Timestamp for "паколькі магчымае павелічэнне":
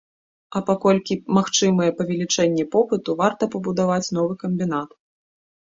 0.69-2.67